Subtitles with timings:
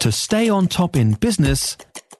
[0.00, 1.76] To stay on top in business,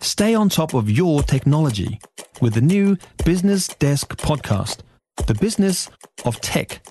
[0.00, 1.98] stay on top of your technology
[2.40, 4.82] with the new Business Desk podcast,
[5.26, 5.90] The Business
[6.24, 6.86] of Tech.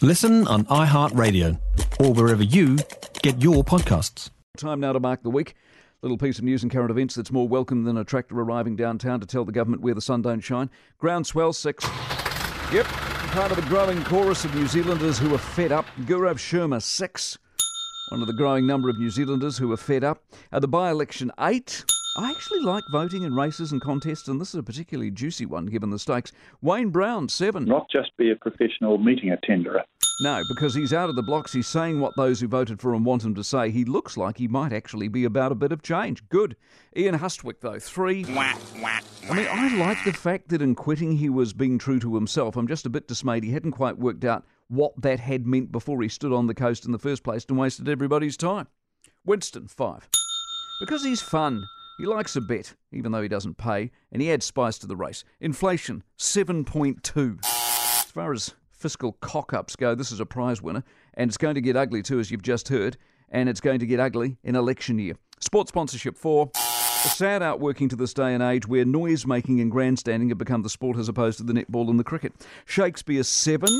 [0.00, 1.58] Listen on iHeartRadio
[1.98, 2.78] or wherever you
[3.22, 4.30] get your podcasts.
[4.56, 5.56] Time now to mark the week.
[6.00, 9.18] Little piece of news and current events that's more welcome than a tractor arriving downtown
[9.18, 10.70] to tell the government where the sun don't shine.
[10.98, 11.84] Groundswell six.
[12.72, 15.86] Yep, part of the growing chorus of New Zealanders who are fed up.
[16.02, 17.36] Gaurav Sharma six.
[18.10, 20.24] One of the growing number of New Zealanders who are fed up.
[20.50, 21.84] Uh, the by-election eight.
[22.16, 25.66] I actually like voting in races and contests, and this is a particularly juicy one
[25.66, 26.32] given the stakes.
[26.60, 27.66] Wayne Brown, seven.
[27.66, 29.84] Not just be a professional meeting attender.
[30.22, 31.52] No, because he's out of the blocks.
[31.52, 33.70] He's saying what those who voted for him want him to say.
[33.70, 36.28] He looks like he might actually be about a bit of change.
[36.28, 36.56] Good.
[36.96, 38.24] Ian Hustwick, though, three.
[38.24, 38.54] I
[39.32, 42.56] mean, I like the fact that in quitting he was being true to himself.
[42.56, 46.00] I'm just a bit dismayed he hadn't quite worked out what that had meant before
[46.00, 48.68] he stood on the coast in the first place and wasted everybody's time.
[49.24, 50.08] Winston, five.
[50.80, 51.64] Because he's fun.
[51.98, 54.96] He likes a bet, even though he doesn't pay, and he adds spice to the
[54.96, 55.24] race.
[55.40, 57.38] Inflation, 7.2.
[57.44, 61.56] As far as fiscal cock ups go, this is a prize winner, and it's going
[61.56, 62.96] to get ugly too, as you've just heard,
[63.28, 65.16] and it's going to get ugly in election year.
[65.40, 66.50] Sports sponsorship, four.
[66.54, 70.62] A sad outworking to this day and age where noise making and grandstanding have become
[70.62, 72.34] the sport as opposed to the netball and the cricket.
[72.66, 73.70] Shakespeare, seven.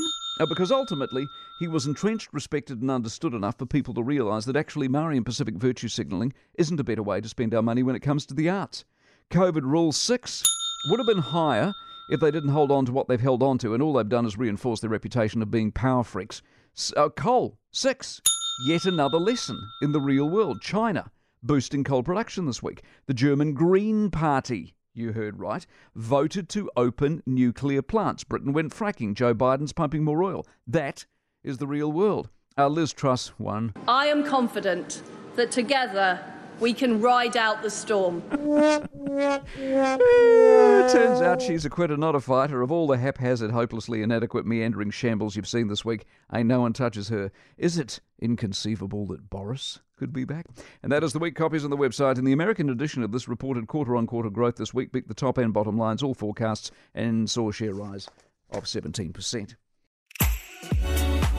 [0.40, 4.56] Uh, because ultimately, he was entrenched, respected, and understood enough for people to realise that
[4.56, 7.94] actually Maori and Pacific virtue signalling isn't a better way to spend our money when
[7.94, 8.86] it comes to the arts.
[9.30, 10.42] COVID Rule 6
[10.88, 11.74] would have been higher
[12.08, 14.24] if they didn't hold on to what they've held on to, and all they've done
[14.24, 16.40] is reinforce their reputation of being power freaks.
[16.96, 18.22] Uh, coal, 6.
[18.66, 20.62] Yet another lesson in the real world.
[20.62, 21.10] China
[21.42, 22.82] boosting coal production this week.
[23.06, 28.24] The German Green Party you heard right, voted to open nuclear plants.
[28.24, 29.14] Britain went fracking.
[29.14, 30.46] Joe Biden's pumping more oil.
[30.66, 31.06] That
[31.42, 32.28] is the real world.
[32.56, 33.72] Our Liz Truss one.
[33.88, 35.02] I am confident
[35.36, 36.22] that together
[36.58, 38.22] we can ride out the storm.
[40.92, 42.60] turns out she's a quitter, not a fighter.
[42.60, 46.72] Of all the haphazard, hopelessly inadequate, meandering shambles you've seen this week, ain't no one
[46.72, 47.32] touches her.
[47.56, 50.46] Is it inconceivable that Boris could be back?
[50.82, 52.18] And that is the week copies on the website.
[52.18, 55.14] In the American edition of this reported quarter on quarter growth this week, beat the
[55.14, 58.08] top and bottom lines, all forecasts, and saw a share rise
[58.50, 59.56] of 17%.